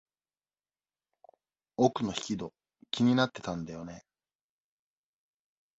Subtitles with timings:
[1.77, 2.51] 奥の引き戸、
[2.89, 4.03] 気になってたんだよね。